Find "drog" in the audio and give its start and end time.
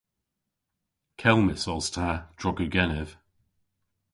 2.39-2.57